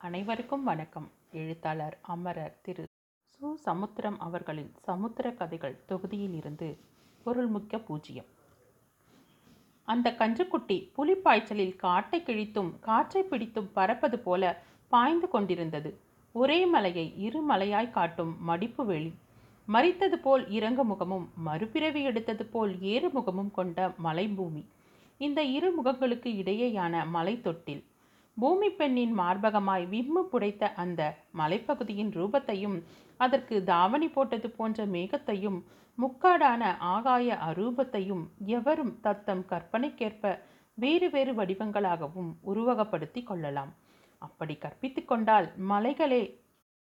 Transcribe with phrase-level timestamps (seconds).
[0.00, 1.10] அனைவருக்கும் வணக்கம்.
[1.32, 2.84] எழுத்தாளர் அமரர் திரு.
[3.32, 3.54] சு.
[3.54, 6.78] சமுத்திரம் அவர்களின் சமுத்திர கதைகள் தொகுதியில் இருந்து
[7.26, 8.26] பொருள்முக்க பூஜ்ஜியம்
[9.84, 15.98] அந்த கன்றுக்குட்டி புலிப்பாய்ச்சலில் காட்டை கிழித்தும் காற்றை பிடித்தும் பறப்பது போல பாய்ந்து கொண்டிருந்தது.
[16.32, 19.14] ஒரே மலையை இரு மலையாய் காட்டும் மடிப்பு வெளி
[19.68, 24.64] மறித்தது போல் இறங்கு முகமும் மறுபிறவி எடுத்தது போல் ஏறு முகமும் கொண்ட மலைபூமி.
[25.18, 27.84] இந்த இரு முகங்களுக்கு இடையேயான மலை தொட்டில்
[28.42, 31.00] பூமி பெண்ணின் மார்பகமாய் விம்மு புடைத்த அந்த
[31.38, 32.76] மலைப்பகுதியின் ரூபத்தையும்
[33.20, 35.58] அதற்கு தாவணி போட்டது போன்ற மேகத்தையும்
[35.98, 36.62] முக்காடான
[36.92, 38.22] ஆகாய அரூபத்தையும்
[38.58, 40.32] எவரும் தத்தம் கற்பனைக்கேற்ப
[40.78, 43.72] வேறு வேறு வடிவங்களாகவும் உருவகப்படுத்தி கொள்ளலாம்.
[44.22, 46.22] அப்படி கற்பித்து கொண்டால் மலைகளே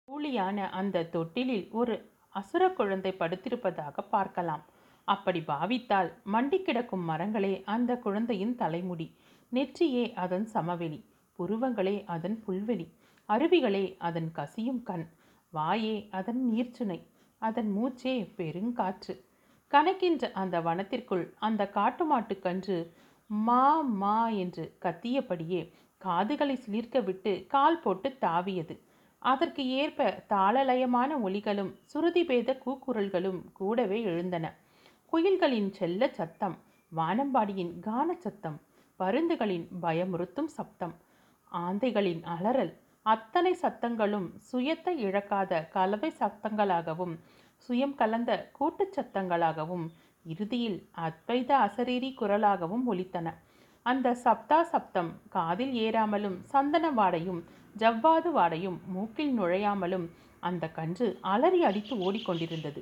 [0.08, 1.94] கூலியான அந்த தொட்டிலில் ஒரு
[2.40, 4.64] அசுர குழந்தை படுத்திருப்பதாக பார்க்கலாம்.
[5.08, 9.06] அப்படி பாவித்தால் மண்டி கிடக்கும் மரங்களே அந்த குழந்தையின் தலைமுடி
[9.52, 11.00] நெற்றியே அதன் சமவெளி.
[11.40, 12.86] புருவங்களே அதன் புல்வெளி
[13.28, 15.06] அருவிகளே அதன் கசியும் கண்
[15.52, 16.98] வாயே அதன் நீர்ச்சுனை
[17.42, 19.14] அதன் மூச்சே பெருங்காற்று.
[19.72, 22.78] கணக்கின்ற அந்த வனத்திற்குள் அந்த காட்டு மாட்டுக்கன்று
[23.30, 23.64] மா
[24.00, 25.60] மா என்று கத்தியபடியே
[26.00, 28.74] காதுகளை சிலிர்க்க விட்டு கால் போட்டு தாவியது.
[29.22, 34.46] அதற்கு ஏற்ப தாளலயமான ஒலிகளும் சுருதிபேத கூக்குரல்களும் கூடவே எழுந்தன.
[35.12, 36.56] குயில்களின் செல்ல சத்தம்
[36.92, 38.58] வானம்பாடியின் கான சத்தம்
[39.00, 40.94] பருந்துகளின் பயமுறுத்தும் சப்தம்
[41.52, 42.72] ஆந்தைகளின் அலறல்.
[43.02, 47.14] அத்தனை சத்தங்களும் சுயத்தை இழக்காத கலவை சத்தங்களாகவும்
[47.68, 49.86] சுயம் கலந்த கூட்டுச் சத்தங்களாகவும்
[50.24, 53.28] இறுதியில் அத்வைத அசரீரி குரலாகவும் ஒலித்தன.
[53.82, 57.40] அந்த சப்தா சப்தம் காதில் ஏறாமலும் சந்தன வாடையும்
[57.78, 60.06] ஜவ்வாது வாடையும் மூக்கில் நுழையாமலும்
[60.40, 62.80] அந்த கன்று அலறி அடித்து ஓடிக்கொண்டிருந்தது.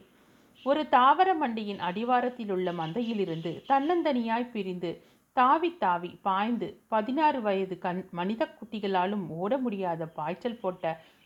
[0.67, 4.91] ஒரு தாவர மண்டியின் அடிவாரத்தில் உள்ள மந்தையிலிருந்து தன்னந்தனியாய் பிரிந்து
[5.37, 10.85] தாவி தாவி பாய்ந்து பதினாறு வயது கண் மனித குட்டிகளாலும் ஓட முடியாத பாய்ச்சல் போட்ட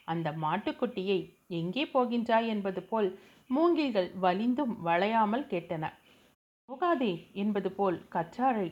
[0.08, 1.18] அந்த மாட்டுக்குட்டியை
[1.58, 3.08] எங்கே போகின்றாய் என்பது போல்
[3.50, 5.84] மூங்கில்கள் வலிந்தும் வளையாமல் கேட்டன.
[6.68, 8.68] போகாதே என்பது போல் கற்றாழை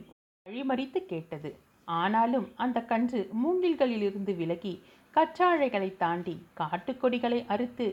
[0.46, 1.50] வழிமறித்து கேட்டது.
[1.88, 4.74] ஆனாலும் அந்த கன்று மூங்கில்களிலிருந்து விலகி
[5.14, 7.86] கற்றாழைகளை தாண்டி காட்டுக்கொடிகளை அறுத்து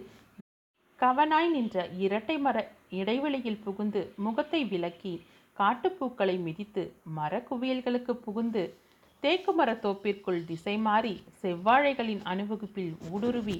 [0.99, 2.57] கவனாய் நின்ற இரட்டை மர
[2.99, 5.13] இடைவெளியில் புகுந்து முகத்தை விலக்கி
[5.59, 6.83] காட்டுப்பூக்களை மிதித்து
[7.17, 8.63] மரக்குவியல்களுக்கு புகுந்து
[9.23, 13.57] தேக்கு மரத்தோப்பிற்குள் திசை மாறி செவ்வாழைகளின் அணிவகுப்பில் ஊடுருவி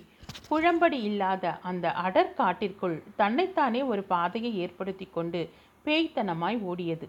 [0.50, 5.42] குழம்படி இல்லாத அந்த அடர் காட்டிற்குள் தன்னைத்தானே ஒரு பாதையை ஏற்படுத்தி கொண்டு
[5.86, 7.08] பேய்த்தனமாய் ஓடியது.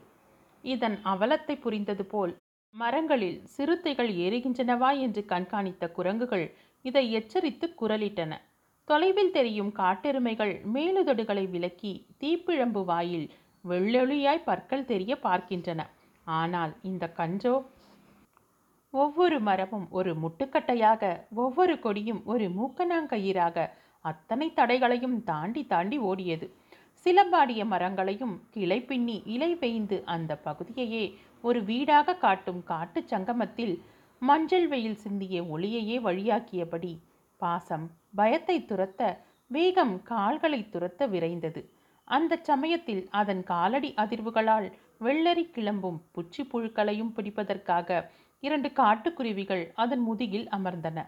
[0.64, 2.32] இதன் அவலத்தை புரிந்தது போல்
[2.74, 6.46] மரங்களில் சிறுத்தைகள் ஏறுகின்றனவா என்று கண்காணித்த குரங்குகள்
[6.84, 8.32] இதை எச்சரித்து குரலிட்டன.
[8.88, 13.26] தொலைவில் தெரியும் காட்டெருமைகள் மேலுதடுகளை விலக்கி தீப்பிழம்பு வாயில்
[13.64, 15.80] வெள்ளொளியாய் பற்கள் தெரிய பார்க்கின்றன.
[16.24, 17.70] ஆனால் இந்த கன்றோ?
[18.90, 23.66] ஒவ்வொரு மரமும் ஒரு முட்டுக்கட்டையாக ஒவ்வொரு கொடியும் ஒரு மூக்கனாங்கயிறாக
[24.00, 26.46] அத்தனை தடைகளையும் தாண்டி தாண்டி ஓடியது.
[27.06, 33.82] சிலம்பாடிய மரங்களையும் கிளை பின்னி இலை பெய்ந்து அந்த பகுதியையே ஒரு வீடாக காட்டும் காட்டுச் சங்கமத்தில்
[34.20, 36.98] மஞ்சள் வெயில் சிந்திய ஒளியையே வழியாக்கியபடி
[37.36, 41.60] பாசம் பயத்தை துரத்த வேகம் கால்களை துரத்த விரைந்தது.
[42.08, 44.68] அந்த சமயத்தில் அதன் காலடி அதிர்வுகளால்
[45.00, 47.98] வெள்ளரி கிளம்பும் புச்சி புழுக்களையும் பிடிப்பதற்காக
[48.42, 50.98] இரண்டு காட்டுக்குருவிகள் அதன் முதுகில் அமர்ந்தன.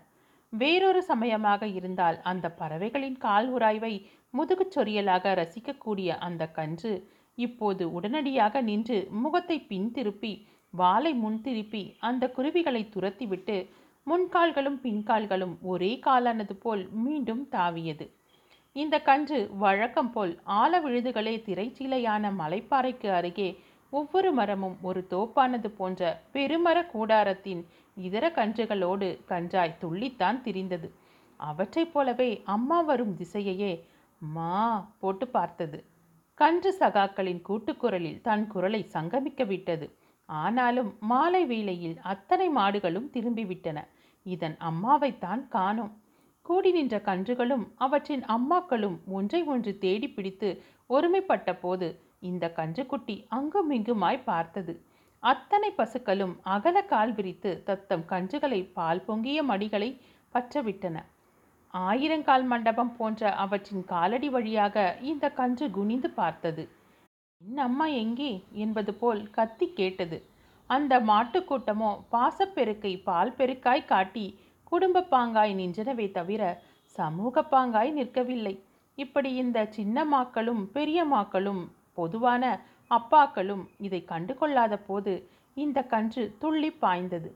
[0.52, 3.94] வேறொரு சமயமாக இருந்தால் அந்த பறவைகளின் கால் உராய்வை
[4.34, 6.92] முதுகுச் சொரியலாக ரசிக்கக்கூடிய அந்த கன்று
[7.38, 10.32] இப்போது உடனடியாக நின்று முகத்தை பின் திருப்பி
[10.74, 13.56] வாலை முன் திருப்பி அந்த குருவிகளை துரத்திவிட்டு
[14.06, 18.06] முன்கால்களும் பின்கால்களும் ஒரே காலானது போல் மீண்டும் தாவியது.
[18.76, 23.48] இந்த கன்று வழக்கம் போல் ஆல விழுதுகளே திரைச்சீலையான மலைப்பாறைக்கு அருகே
[23.92, 27.62] ஒவ்வொரு மரமும் ஒரு தோப்பானது போன்ற பெருமர கூடாரத்தின்
[27.96, 30.88] இதர கன்றுகளோடு கன்றாய் துள்ளித்தான் திரிந்தது.
[31.40, 33.72] அவற்றைப் போலவே அம்மா வரும் திசையையே
[34.18, 34.54] மா
[35.00, 35.84] போட்டு பார்த்தது.
[36.34, 39.88] கன்று சகாக்களின் கூட்டுக்குரலில் தன் குரலை சங்கமிக்க விட்டது.
[40.28, 43.78] ஆனாலும் மாலை வேளையில் அத்தனை மாடுகளும் திரும்பிவிட்டன
[44.26, 45.92] இதன் அம்மாவைத்தான் காணோம்.
[46.46, 50.48] கூடி நின்ற கன்றுகளும் அவற்றின் அம்மாக்களும் ஒன்றை ஒன்று தேடி பிடித்து
[50.90, 51.88] ஒருமைப்பட்ட போது
[52.20, 54.72] இந்த கன்றுக்குட்டி அங்குமிங்குமாய் பார்த்தது.
[55.22, 59.90] அத்தனை பசுக்களும் அகல கால் விரித்து தத்தம் கன்றுகளை பால் பொங்கிய மடிகளை
[60.34, 60.96] பற்றவிட்டன.
[61.74, 66.62] ஆயிரங்கால் மண்டபம் போன்ற அவற்றின் காலடி வழியாக இந்த கன்று குனிந்து பார்த்தது.
[67.40, 68.32] என் அம்மா எங்கே?
[68.54, 70.18] என்பது போல் கத்தி கேட்டது.
[70.70, 74.26] அந்த மாட்டுக்கூட்டமோ பாசப்பெருக்கை பால் பெருக்காய் காட்டி
[74.72, 78.64] குடும்ப பாங்காய் நின்றனவே தவிர சமூக பாங்காய் நிற்கவில்லை.
[78.94, 81.62] இப்படி இந்த சின்னம்மாக்களும் பெரியம்மாக்களும் பெரிய மாக்களும்
[81.94, 87.30] பொதுவான அப்பாக்களும் இதை கண்டு கொள்ளாத போது இந்த கன்று துள்ளி பாய்ந்தது.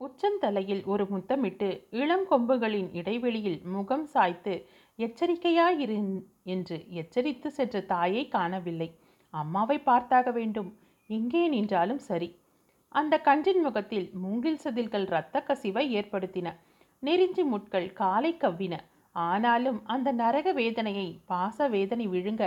[0.00, 4.66] உச்சந்தலையில் ஒரு முத்தமிட்டு இளம் கொம்புகளின் இடைவெளியில் முகம் சாய்த்து
[4.98, 5.98] எச்சரிக்கையாயிரு
[6.42, 8.98] என்று எச்சரித்து சென்ற தாயை காணவில்லை.
[9.30, 10.70] அம்மாவை பார்த்தாக வேண்டும்.
[11.06, 12.39] எங்கே நின்றாலும் சரி.
[12.94, 16.48] அந்த கன்றின் முகத்தில் மூங்கில் செதில்கள் இரத்த கசிவை ஏற்படுத்தின.
[17.02, 18.74] நெறிஞ்சி முட்கள் காலை கவ்வின.
[19.12, 22.44] ஆனாலும் அந்த நரக வேதனையை பாச வேதனை விழுங்க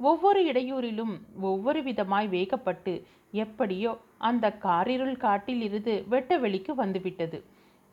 [0.00, 2.94] ஒவ்வொரு இடையூறிலும் ஒவ்வொரு விதமாய் வேகப்பட்டு
[3.30, 7.38] எப்படியோ அந்த காரிருள் காட்டில் இருந்து வெட்ட வெளிக்கு வந்துவிட்டது.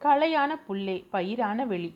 [0.01, 1.91] களையான புல்லே பயிரான வெளி.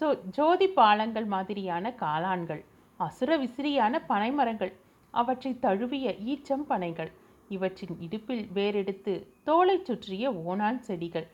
[0.00, 2.62] சோ ஜோதி பாலங்கள் மாதிரியான காளான்கள்
[2.96, 4.72] அசுர விசிறியான பனைமரங்கள்
[5.14, 7.10] அவற்றை தழுவிய ஈச்சம் பனைகள்.
[7.50, 9.14] இவற்றின் இடுப்பில் வேறெடுத்து
[9.44, 11.28] தோலை சுற்றிய ஓணான் செடிகள்.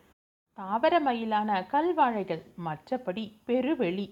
[0.59, 4.07] தாவர மயிலான கல்வாழைகள் மற்றபடி பெருவெளி.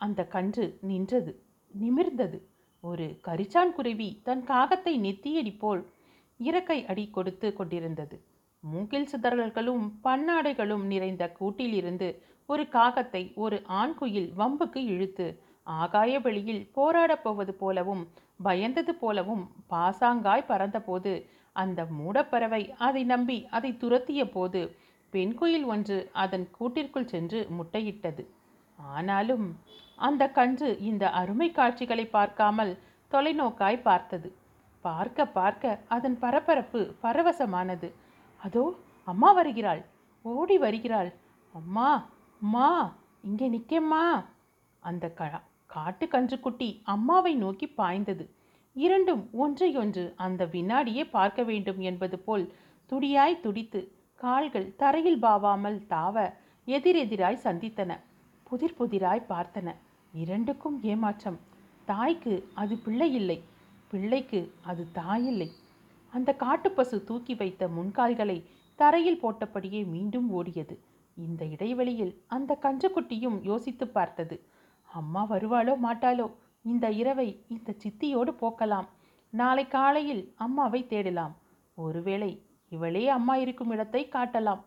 [0.00, 1.32] அந்த கன்று நின்றது
[1.74, 2.38] நிமிர்ந்தது.
[2.84, 5.82] ஒரு கரிச்சான் குருவி தன் காகத்தை நெத்தியடி போல்
[6.40, 8.16] இறக்கை அடி கொடுத்து கொண்டிருந்தது.
[8.64, 12.08] மூங்கில் சிதறல்களும் பன்னாடைகளும் நிறைந்த கூட்டிலிருந்து
[12.48, 15.26] ஒரு காகத்தை ஒரு ஆண் குயில் வம்புக்கு இழுத்து
[15.66, 18.02] ஆகாய வெளியில் போராடப் போவது போலவும்
[18.44, 21.12] பயந்தது போலவும் பாசாங்காய் பறந்தபோது
[21.56, 24.62] அந்த மூடப்பறவை அதை நம்பி அதை துரத்திய போது
[25.12, 28.22] பெண்குயில் ஒன்று அதன் கூட்டிற்குள் சென்று முட்டையிட்டது.
[28.78, 29.46] ஆனாலும்
[29.98, 32.72] அந்த கன்று இந்த அருமை காட்சிகளை பார்க்காமல்
[33.12, 34.28] தொலைநோக்காய் பார்த்தது.
[34.84, 37.88] பார்க்க பார்க்க அதன் பரபரப்பு பரவசமானது.
[38.42, 38.64] அதோ
[39.08, 39.82] அம்மா வருகிறாள்.
[40.24, 41.10] ஓடி வருகிறாள்.
[41.54, 41.88] அம்மா
[42.42, 42.68] அம்மா
[43.22, 44.04] இங்கே நிற்கம்மா
[44.82, 45.30] அந்த க
[45.76, 48.24] காட்டு கன்றுக்குட்டி அம்மாவை நோக்கி பாய்ந்தது.
[48.76, 52.44] இரண்டும் ஒன்றையொன்று அந்த வினாடியே பார்க்க வேண்டும் என்பது போல்
[52.90, 53.80] துடியாய் துடித்து
[54.20, 56.16] கால்கள் தரையில் பாவாமல் தாவ
[56.66, 57.92] எதிரெதிராய் சந்தித்தன.
[58.48, 59.68] புதிர் புதிராய் பார்த்தன.
[60.12, 61.38] இரண்டுக்கும் ஏமாற்றம்.
[61.84, 63.38] தாய்க்கு அது பிள்ளை இல்லை.
[63.90, 65.48] பிள்ளைக்கு அது தாயில்லை
[66.12, 68.38] அந்த காட்டுப்பசு தூக்கி வைத்த முன்கால்களை
[68.78, 70.74] தரையில் போட்டபடியே மீண்டும் ஓடியது.
[71.16, 74.36] இந்த இடைவெளியில் அந்த கஞ்சக்குட்டியும் யோசித்து பார்த்தது.
[75.00, 76.26] அம்மா வருவாளோ மாட்டாளோ
[76.64, 78.88] இந்த இரவை இந்த சித்தியோடு போக்கலாம்.
[79.32, 81.34] நாளை காலையில் அம்மாவை தேடலாம்.
[81.78, 82.30] ஒருவேளை
[82.72, 84.62] இவளே அம்மா இருக்கும் இடத்தை காட்டலாம்.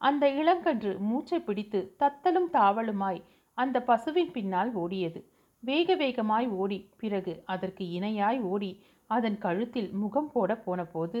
[0.00, 3.20] அந்த இளங்கன்று மூச்சை பிடித்து தத்தலும் தாவலுமாய்
[3.58, 5.20] அந்த பசுவின் பின்னால் ஓடியது.
[5.62, 8.70] வேக வேகமாய் ஓடி பிறகு அதற்கு இணையாய் ஓடி
[9.10, 11.20] அதன் கழுத்தில் முகம் போட போனபோது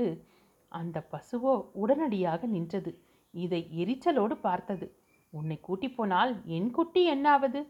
[0.72, 2.92] அந்த பசுவோ உடனடியாக நின்றது.
[3.34, 4.86] இதை எரிச்சலோடு பார்த்தது.
[5.32, 7.60] உன்னை கூட்டி போனால் என் குட்டி என்னாவது?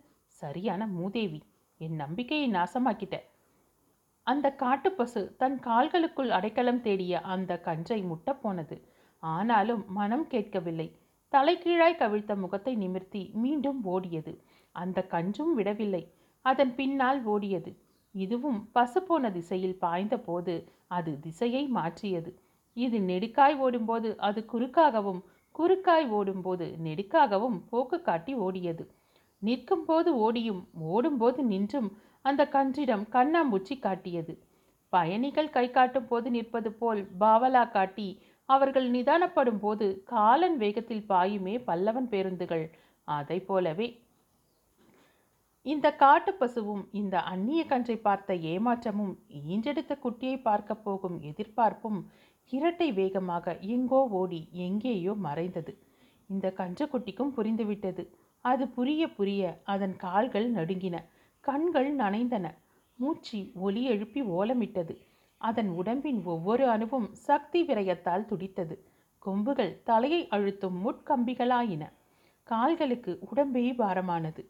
[0.42, 1.40] சரியான மூதேவி
[1.80, 3.16] என் நம்பிக்கையை நாசமாக்கிட்ட
[4.26, 8.76] அந்த காட்டுப்பசு தன் கால்களுக்குள் அடைக்கலம் தேடிய அந்த கன்றை முட்டப்போனது
[9.22, 10.88] ஆனாலும் மனம் கேட்கவில்லை.
[11.32, 14.32] தலைகீழாய் கவிழ்த்த முகத்தை நிமிர்த்தி மீண்டும் ஓடியது.
[14.76, 16.02] அந்த கன்றும் விடவில்லை.
[16.44, 17.72] அதன் பின்னால் ஓடியது.
[18.14, 20.54] இதுவும் பசு போன திசையில் பாய்ந்தபோது
[20.88, 22.30] அது திசையை மாற்றியது.
[22.76, 25.20] இது நெடுக்காய் ஓடும்போது அது குறுக்காகவும்
[25.54, 28.84] குறுக்காய் ஓடும்போது நெடுக்காகவும் போக்கு காட்டி ஓடியது.
[29.42, 30.62] நிற்கும்போது ஓடியும்
[30.94, 31.90] ஓடும்போது நின்றும்
[32.24, 34.34] அந்த கன்றிடம் கண்ணாம்பூச்சி காட்டியது.
[34.92, 38.08] பயணிகள் கை காட்டும் போது நிற்பது போல் பாவலா காட்டி
[38.48, 42.64] அவர்கள் நிதானப்படும் போது காலன் வேகத்தில் பாயுமே பல்லவன் பேருந்துகள்.
[43.08, 43.88] அதை போலவே
[45.66, 49.14] இந்த காட்டு பசுவும் இந்த அந்நிய கன்றை பார்த்த ஏமாற்றமும்
[49.52, 51.98] ஈன்றெடுத்த குட்டியை பார்க்க போகும் எதிர்பார்ப்பும்
[52.52, 55.72] இரட்டை வேகமாக எங்கோ ஓடி எங்கேயோ மறைந்தது.
[56.30, 58.04] இந்த கன்றுக்குட்டிக்கும் புரிந்துவிட்டது.
[58.44, 60.96] அது புரிய புரிய அதன் கால்கள் நடுங்கின.
[61.40, 62.46] கண்கள் நனைந்தன.
[62.96, 64.94] மூச்சு ஒலி எழுப்பி ஓலமிட்டது.
[65.40, 68.86] அதன் உடம்பின் ஒவ்வொரு அணுவும் சக்தி விரயத்தால் துடித்தது.
[69.18, 71.92] கொம்புகள் தலையை அழுத்தும் முட்கம்பிகளாயின.
[72.42, 74.42] கால்களுக்கு உடம்பே பாரமானது.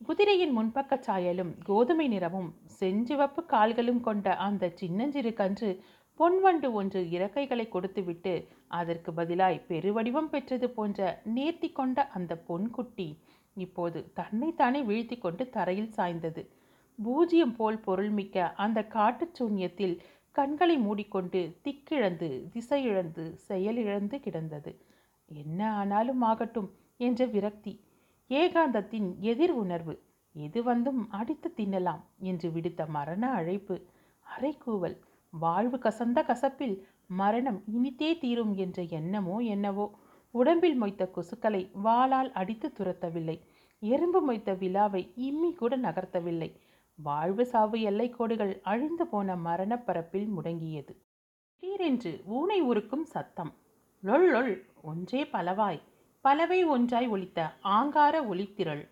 [0.00, 5.70] குதிரையின் முன்பக்க சாயலும் கோதுமை நிறமும் செஞ்சிவப்பு கால்களும் கொண்ட அந்த சின்னஞ்சிறு கன்று
[6.18, 13.08] பொன்வண்டு ஒன்று இறக்கைகளை கொடுத்துவிட்டு அதற்கு பதிலாய் பெருவடிவம் பெற்றது போன்ற நேர்த்தி கொண்ட அந்த பொன்குட்டி
[13.54, 16.42] இப்போது தன்னைத்தானே வீழ்த்தி கொண்டு தரையில் சாய்ந்தது.
[17.02, 19.98] பூஜ்யம் போல் பொருள்மிக்க அந்த காட்டுச் சூன்யத்தில்
[20.30, 24.72] கண்களை மூடிக்கொண்டு திக்கிழந்து திசையிழந்து செயலிழந்து கிடந்தது.
[25.26, 27.74] என்ன ஆனாலும் ஆகட்டும் என்ற விரக்தி.
[28.30, 29.94] ஏகாந்தத்தின் எதிர் உணர்வு.
[30.32, 33.76] எது வந்தும் அடித்து தின்னலாம் என்று விடுத்த மரண அழைப்பு.
[34.26, 34.96] அரைக்கூவல்
[35.30, 39.98] வாழ்வு கசந்த கசப்பில் மரணம் இனித்தே தீரும் என்ற எண்ணமோ என்னவோ?
[40.30, 43.40] உடம்பில் மொய்த்த கொசுக்களை வாளால் அடித்து துரத்தவில்லை.
[43.80, 46.56] எறும்பு மொய்த்த விழாவை இம்மி கூட நகர்த்தவில்லை.
[46.94, 50.96] வாழ்வு சாவு எல்லைக்கோடுகள் அழிந்து போன மரணப்பரப்பில் முடங்கியது.
[51.54, 53.52] திடீரென்று ஊனை உருக்கும் சத்தம்.
[54.02, 55.80] லொள் லொள் ஒன்றே பலவாய்.
[56.24, 58.88] பலவை ஒன்றாய் ஒலித்த ஆங்கார ஒளித்திரள்.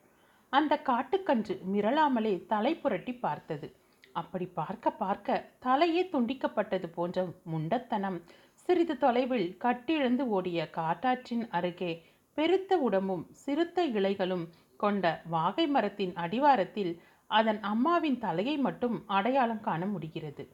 [0.48, 3.76] அந்த காட்டுக்கன்று மிரளாமலே தலை புரட்டி பார்த்தது.
[4.20, 8.18] அப்படி பார்க்க பார்க்க தலையே துண்டிக்கப்பட்டது போன்ற முண்டத்தனம்.
[8.66, 11.92] சிறிது தொலைவில் கட்டிழந்து ஓடிய காட்டாற்றின் அருகே
[12.38, 14.46] பெருத்த உடம்பும் சிறுத்த இலைகளும்
[14.76, 15.04] கொண்ட
[15.34, 16.92] வாகை மரத்தின் அடிவாரத்தில்
[17.30, 20.44] அதன் அம்மாவின் தலையை மட்டும் அடையாளம் காண முடிகிறது.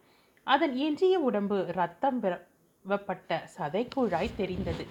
[0.47, 4.85] அதன் எஞ்சிய உடம்பு ரத்தம் விரவப்பட்ட சதைக்குழாய் தெரிந்தது.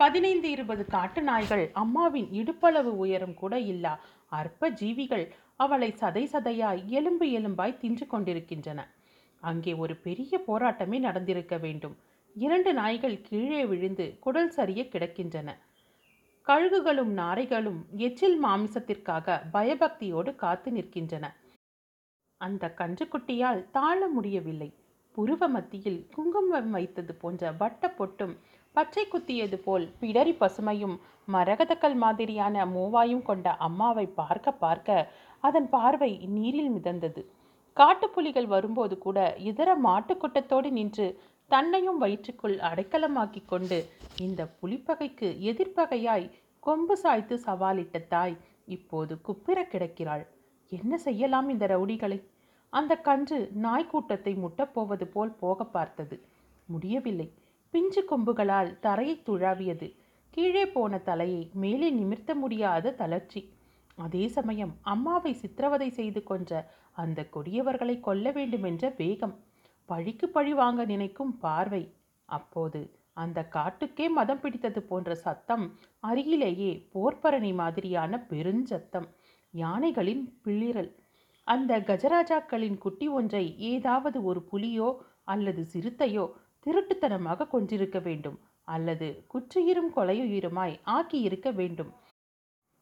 [0.00, 3.92] பதினைந்து இருபது காட்டு நாய்கள் அம்மாவின் இடுப்பளவு உயரம் கூட இல்லா.
[4.38, 5.24] அற்ப ஜீவிகள்
[5.62, 8.80] அவளை சதை சதையாய் எலும்பு எலும்பாய் தின்று கொண்டிருக்கின்றன.
[9.42, 11.94] அங்கே ஒரு பெரிய போராட்டமே நடந்திருக்க வேண்டும்.
[12.36, 15.50] இரண்டு நாய்கள் கீழே விழுந்து குடல் சரிய கிடக்கின்றன.
[16.46, 21.24] கழுகுகளும் நாரைகளும் எச்சில் மாமிசத்திற்காக பயபக்தியோடு காத்து நிற்கின்றன.
[22.40, 24.70] அந்த கன்றுக்குட்டியால் தாழ முடியவில்லை.
[25.14, 28.34] புருவ மத்தியில் குங்குமம் வைத்தது போன்ற வட்ட பொட்டும்
[28.74, 30.94] பச்சை குத்தியது போல் பிடரி பசுமையும்
[31.28, 35.08] மரகதக்கல் மாதிரியான மூவாயும் கொண்ட அம்மாவை பார்க்க பார்க்க
[35.44, 37.22] அதன் பார்வை நீரில் மிதந்தது.
[37.76, 39.18] காட்டுப்புலிகள் வரும்போது கூட
[39.50, 41.06] இதர மாட்டுக்கூட்டத்தோடு நின்று
[41.50, 43.78] தன்னையும் வயிற்றுக்குள் அடைக்கலமாக்கி கொண்டு
[44.18, 46.26] இந்த புலிப்பகைக்கு எதிர்ப்பகையாய்
[46.60, 50.24] கொம்பு சாய்த்து சவாலிட்ட தாய் இப்போது குப்பிர கிடக்கிறாள்.
[50.72, 52.18] என்ன செய்யலாம் இந்த ரவுடிகளை?
[52.72, 56.16] அந்த கன்று நாய்க்கூட்டத்தை முட்டப்போவது போல் போக பார்த்தது.
[56.68, 57.28] முடியவில்லை.
[57.74, 59.88] பிஞ்சு கொம்புகளால் தரையை துழாவியது.
[60.34, 63.40] கீழே போன தலையை மேலே நிமிர்த்த முடியாத தளர்ச்சி.
[64.04, 66.52] அதே சமயம் அம்மாவை சித்திரவதை செய்து கொன்ற
[67.02, 69.34] அந்த கொடியவர்களை கொல்ல வேண்டுமென்ற வேகம்
[69.88, 71.82] பழிக்கு பழி வாங்க நினைக்கும் பார்வை.
[72.28, 72.80] அப்போது
[73.22, 75.64] அந்த காட்டுக்கே மதம் பிடித்தது போன்ற சத்தம்
[76.00, 79.08] அருகிலேயே போர்ப்பரணி மாதிரியான பெருஞ்சத்தம்
[79.54, 80.90] யானைகளின் பிளிரல்.
[81.46, 84.88] அந்த கஜராஜாக்களின் குட்டி ஒன்றை ஏதாவது ஒரு புலியோ
[85.32, 86.24] அல்லது சிறுத்தையோ
[86.66, 91.92] திருட்டுத்தனமாக கொன்றிருக்க வேண்டும் அல்லது குற்றுயிரும் கொலையுயிருமாய் ஆக்கியிருக்க வேண்டும்.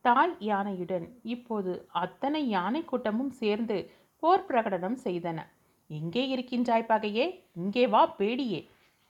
[0.05, 3.77] தாய் யானையுடன் இப்போது அத்தனை யானை கூட்டமும் சேர்ந்து
[4.23, 5.39] போர் பிரகடனம் செய்தன.
[5.91, 7.27] எங்கே இருக்கின்றாய் பகையே
[7.61, 8.61] இங்கே வா பேடியே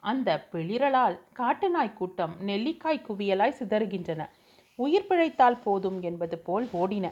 [0.03, 4.23] அந்த பிளிரலால் காட்டுநாய் கூட்டம் நெல்லிக்காய் குவியலாய் சிதறுகின்றன.
[4.79, 7.07] உயிர் பிழைத்தால் போதும் என்பது போல் ஓடின.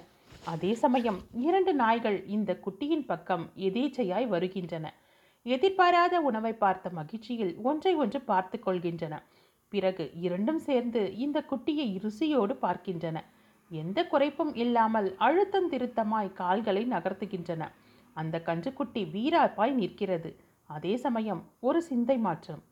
[0.52, 4.86] அதே சமயம் இரண்டு நாய்கள் இந்த குட்டியின் பக்கம் எதேச்சையாய் வருகின்றன.
[5.46, 9.14] எதிர்பாராத உணவை பார்த்த மகிழ்ச்சியில் ஒன்றை ஒன்று பார்த்து கொள்கின்றன.
[9.72, 13.18] பிறகு இரண்டும் சேர்ந்து இந்த குட்டியை ருசியோடு பார்க்கின்றன.
[13.70, 17.62] எந்த குறைப்பும் இல்லாமல் அழுத்தம் திருத்தமாய் கால்களை நகர்த்துகின்றன.
[18.12, 20.36] அந்த கன்றுக்குட்டி வீராப்பாய் நிற்கிறது.
[20.66, 22.62] அதே சமயம் ஒரு சிந்தை மாற்றம்.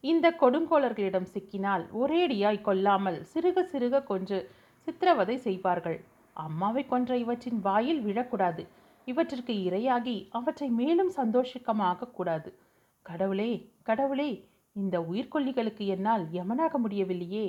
[0.00, 4.50] இந்த கொடுங்கோலர்களிடம் சிக்கினால் ஒரேடியாய் கொல்லாமல் சிறுக சிறுக கொன்று
[4.86, 6.04] சித்திரவதை செய்வார்கள்.
[6.32, 8.66] அம்மாவை கொன்ற இவற்றின் வாயில் விழக்கூடாது.
[9.04, 12.58] இவற்றிற்கு இரையாகி அவற்றை மேலும் சந்தோஷிக்கமாக கூடாது.
[13.02, 14.30] கடவுளே கடவுளே
[14.72, 17.46] இந்த உயிர்கொல்லிகளுக்கு என்னால் யமனாக முடியவில்லையே.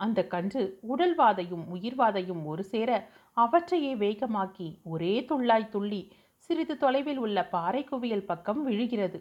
[0.00, 2.90] அந்த கன்று உடல்வாதையும் உயிர்வாதையும் ஒரு சேர
[3.36, 6.02] அவற்றையே வேகமாக்கி ஒரே துள்ளாய் துள்ளி
[6.50, 9.18] சிறிது தொலைவில் உள்ள பாறை குவியல் பக்கம் விழுகிறது.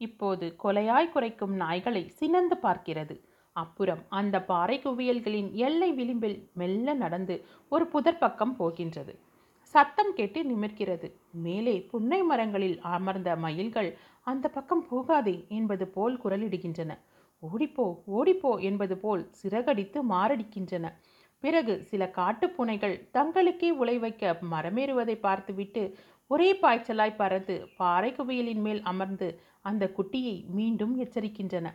[0.00, 3.16] இப்போது கொலையாய் குறைக்கும் நாய்களை சினந்து பார்க்கிறது.
[3.56, 7.36] அப்புறம் அந்த பாறை குவியல்களின் எல்லை விளிம்பில் மெல்ல நடந்து
[7.72, 9.12] ஒரு புதர் பக்கம் போகின்றது.
[9.74, 11.08] சத்தம் கேட்டு நிமிர்கிறது.
[11.44, 13.90] மேலே புன்னை மரங்களில் அமர்ந்த மயில்கள்
[14.26, 16.92] அந்த பக்கம் போகாதே என்பது போல் குரலிடுகின்றன.
[17.42, 20.86] ஓடிப்போ ஓடிப்போ என்பது போல் சிறகடித்து மாரடிக்கின்றன.
[21.38, 29.40] பிறகு சில காட்டுப்புனைகள் தங்களுக்கே உலை வைக்க மரமேறுவதை பார்த்துவிட்டு ஒரே பாய்ச்சலாய் பறந்து பாறை குவியலின் மேல் அமர்ந்து
[29.60, 31.68] அந்த குட்டியை மீண்டும் எச்சரிக்கின்றன.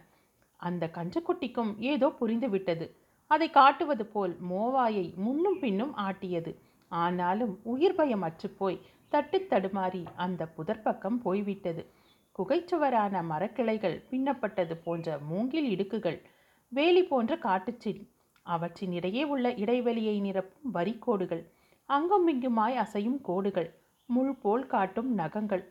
[0.60, 2.86] அந்த கஞ்சக்குட்டிக்கும் ஏதோ புரிந்துவிட்டது
[3.32, 6.52] அதை காட்டுவது போல் மோவாயை முன்னும் பின்னும் ஆட்டியது.
[6.92, 11.84] ஆனாலும் உயிர் பயம் அற்றுப்போய் தட்டு தடுமாறி அந்த புதற்பக்கம் போய்விட்டது.
[12.36, 16.20] குகைச்சுவரான மரக்கிளைகள் பின்னப்பட்டது போன்ற மூங்கில் இடுக்குகள்
[16.72, 18.04] வேலி போன்ற காட்டுச்செடி
[18.46, 21.44] அவற்றின் இடையே உள்ள இடைவெளியை நிரப்பும் வரிக்கோடுகள்
[21.90, 23.70] அங்கும் இங்குமாய் அசையும் கோடுகள்
[24.06, 25.64] முள் போல் காட்டும் நகங்கள்.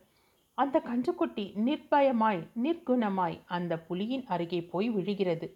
[0.54, 5.46] அந்த கன்றுக்குட்டி நிர்பயமாய் நிர்குணமாய் அந்த புலியின் அருகே போய் விழுகிறது.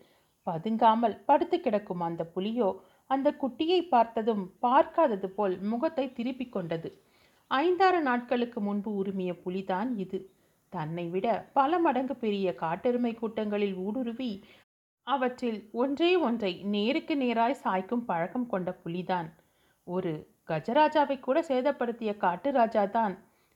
[0.47, 2.69] பதுங்காமல் படுத்து கிடக்கும் அந்த புலியோ
[3.11, 6.89] அந்த குட்டியை பார்த்ததும் பார்க்காதது போல் முகத்தை திருப்பிக் கொண்டது.
[7.51, 10.19] ஐந்தாறு நாட்களுக்கு முன்பு உரிமைய புலிதான் இது.
[10.73, 14.33] தன்னை விட பல மடங்கு பெரிய காட்டெருமை கூட்டங்களில் ஊடுருவி
[15.07, 19.29] அவற்றில் ஒன்றே ஒன்றை நேருக்கு நேராய் சாய்க்கும் பழக்கம் கொண்ட புலிதான்.
[19.87, 20.13] ஒரு
[20.49, 23.15] கஜராஜாவை கூட சேதப்படுத்திய காட்டு ராஜா தான்.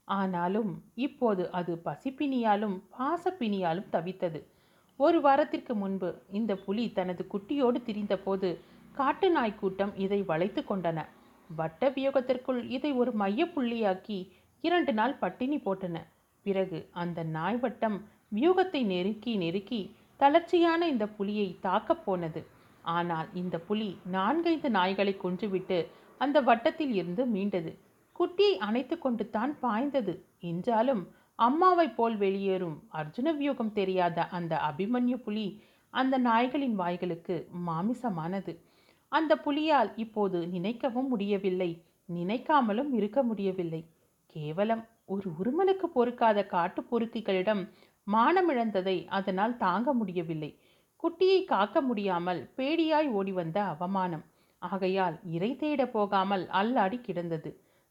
[0.09, 4.41] ஆனாலும் இப்போது அது பசிப்பினியாலும் பாசப்பினியாலும் தவித்தது.
[4.97, 8.49] ஒரு வாரத்திற்கு முன்பு இந்த புலி தனது குட்டியோடு திரிந்தபோது
[8.93, 10.99] காட்டு நாய் கூட்டம் இதை வளைத்து கொண்டன.
[11.51, 14.19] வட்ட வியோகத்திற்குள் இதை ஒரு மைய புள்ளியாக்கி
[14.65, 15.97] இரண்டு நாள் பட்டினி போட்டன.
[16.43, 17.99] பிறகு அந்த நாய் வட்டம்
[18.35, 19.81] வியூகத்தை நெருக்கி நெருக்கி
[20.21, 22.41] தளர்ச்சியான இந்த புலியை தாக்கப் போனது.
[22.83, 25.79] ஆனால் இந்த புலி நான்கைந்து நாய்களை கொன்றுவிட்டு
[26.19, 27.73] அந்த வட்டத்தில் இருந்து மீண்டது.
[28.21, 30.15] குட்டியை அணைத்து கொண்டு தான் பாய்ந்தது.
[30.41, 31.03] என்றாலும்
[31.39, 35.47] அம்மாவைப் போல் வெளியேறும் அர்ஜுன வியூகம் தெரியாத அந்த அபிமன்யு புலி
[35.91, 38.53] அந்த நாய்களின் வாய்களுக்கு மாமிசமானது.
[39.13, 41.71] அந்த புலியால் இப்போது நினைக்கவும் முடியவில்லை.
[42.09, 43.83] நினைக்காமலும் இருக்க முடியவில்லை.
[44.27, 44.85] கேவலம்.
[45.13, 47.63] ஒரு உருமலுக்கு பொறுக்காத காட்டுப் பொறுக்கிகளிடம்
[48.07, 50.51] மானமிழந்ததை அதனால் தாங்க முடியவில்லை.
[51.03, 54.25] குட்டியை காக்க முடியாமல் பேடியாய் ஓடி வந்த அவமானம்.
[54.63, 57.51] ஆகையால் இறை தேட போகாமல் அல்லாடி கிடந்தது.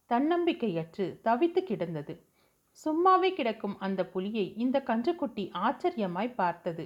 [0.09, 2.13] தன்னம்பிக்கையற்று தவித்து கிடந்தது.
[2.77, 6.85] சும்மாவே கிடக்கும் அந்த புலியை இந்த கன்றுக்குட்டி ஆச்சரியமாய் பார்த்தது.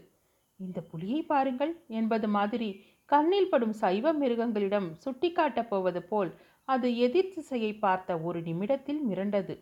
[0.59, 2.69] இந்த புலியை பாருங்கள் என்பது மாதிரி
[3.11, 6.31] கண்ணில் படும் சைவ மிருகங்களிடம் சுட்டிக்காட்டப் போவது போல்
[6.67, 9.55] அது எதிர் திசையை பார்த்த ஒரு நிமிடத்தில் மிரண்டது.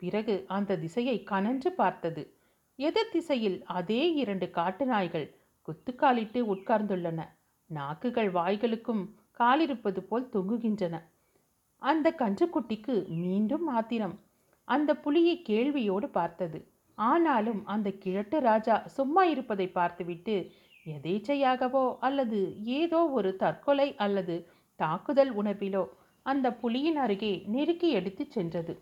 [0.00, 2.22] பிறகு அந்த திசையை கனன்று பார்த்தது.
[2.78, 5.26] எதிர் திசையில் அதே இரண்டு காட்டு நாய்கள்
[5.68, 7.20] குத்துக்காலிட்டு உட்கார்ந்துள்ளன.
[7.70, 9.02] நாக்குகள் வாய்களுக்கும்
[9.40, 10.96] காலிருப்பது போல் தொங்குகின்றன.
[11.82, 14.16] அந்த கன்றுக்குட்டிக்கு மீண்டும் ஆத்திரம்.
[14.68, 16.60] அந்த புலியை கேள்வியோடு பார்த்தது.
[16.98, 20.36] ஆனாலும் அந்த கிழட்டு ராஜா சும்மா இருப்பதை பார்த்துவிட்டு
[20.86, 24.36] எதேச்சையாகவோ அல்லது ஏதோ ஒரு தற்கொலை அல்லது
[24.80, 25.84] தாக்குதல் உணர்விலோ
[26.26, 28.74] அந்த புலியின் அருகே நெருக்கி எடுத்துச் சென்றது.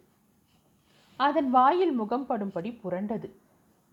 [1.17, 3.29] அதன் வாயில் முகம் படும்படி புரண்டது.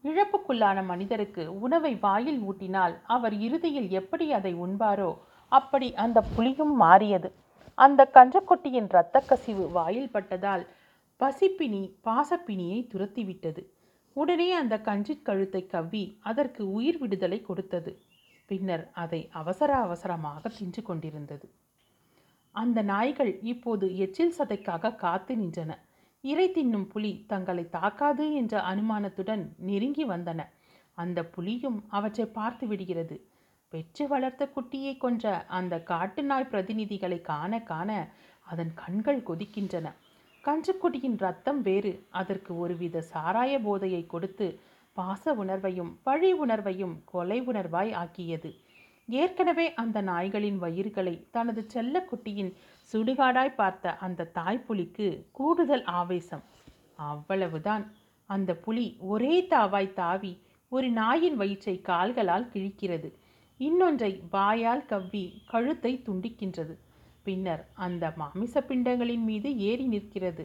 [0.04, 5.12] இழப்புக்குள்ளான மனிதருக்கு உணவை வாயில் ஊட்டினால் அவர் இறுதியில் எப்படி அதை உண்பாரோ
[5.52, 7.30] அப்படி அந்த புலியும் மாறியது.
[7.78, 10.68] அந்த கஞ்சக்கொட்டியின் இரத்த கசிவு வாயில் பட்டதால்
[11.20, 13.62] பசிப்பினி பாசப்பினியை துரத்திவிட்டது.
[14.16, 17.92] உடனே அந்த கஞ்சிக் கழுத்தை கவ்வி அதற்கு உயிர் விடுதலை கொடுத்தது.
[18.46, 21.48] பின்னர் அதை அவசர அவசரமாக தின்று கொண்டிருந்தது.
[22.56, 25.72] அந்த நாய்கள் இப்போது எச்சில் சதைக்காக காத்து நின்றன.
[26.24, 30.42] இறை தின்னும் புலி தங்களை தாக்காது என்ற அனுமானத்துடன் நெருங்கி வந்தன.
[30.98, 33.16] அந்த புலியும் அவற்றை பார்த்து விடுகிறது.
[33.74, 37.90] பெற்று வளர்த்த குட்டியை கொன்ற அந்த காட்டு நாய் பிரதிநிதிகளை காண காண
[38.48, 39.88] அதன் கண்கள் கொதிக்கின்றன.
[40.44, 41.94] கன்றுக்குட்டியின் ரத்தம் வேறு.
[42.10, 44.48] அதற்கு ஒருவித சாராய போதையை கொடுத்து
[44.96, 48.52] பாச உணர்வையும் பழி உணர்வையும் கொலை உணர்வாய் ஆக்கியது.
[49.10, 52.54] ஏற்கனவே அந்த நாய்களின் வயிறுகளை தனது செல்ல குட்டியின்
[52.94, 56.44] சுடுகாடாய் பார்த்த அந்த தாய்ப்புலிக்கு கூடுதல் ஆவேசம்.
[56.96, 57.86] அவ்வளவுதான்.
[58.30, 63.10] அந்த புலி ஒரே தாவாய் தாவி ஒரு நாயின் வயிற்றை கால்களால் கிழிக்கிறது.
[63.60, 66.76] இன்னொன்றை வாயால் கவ்வி கழுத்தை துண்டிக்கின்றது.
[67.24, 70.44] பின்னர் அந்த மாமிச பிண்டங்களின் மீது ஏறி நிற்கிறது.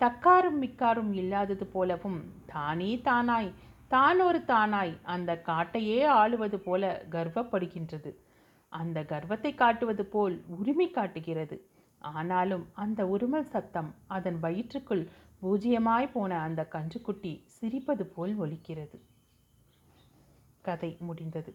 [0.00, 3.50] தக்காரும் மிக்காரும் இல்லாதது போலவும் தானே தானாய்
[3.88, 8.10] தான் ஒரு தானாய் அந்த காட்டையே ஆளுவது போல கர்வப்படுகின்றது.
[8.68, 11.56] அந்த கர்வத்தை காட்டுவது போல் உரிமை காட்டுகிறது.
[11.98, 15.04] ஆனாலும் அந்த உருமல் சத்தம் அதன் வயிற்றுக்குள்
[15.40, 18.98] பூஜ்யமாய் போன அந்த கன்றுக்குட்டி சிரிப்பது போல் ஒலிக்கிறது.
[20.60, 21.52] கதை முடிந்தது.